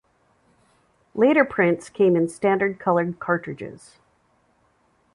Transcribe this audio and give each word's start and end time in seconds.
Later 1.13 1.45
prints 1.45 1.87
came 1.87 2.15
in 2.15 2.27
standard-colored 2.27 3.19
cartridges. 3.19 3.99